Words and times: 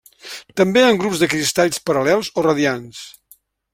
També 0.61 0.83
en 0.85 0.97
grups 1.03 1.21
de 1.23 1.29
cristalls 1.33 1.81
paral·lels 1.91 2.31
o 2.35 2.45
radiants. 2.47 3.05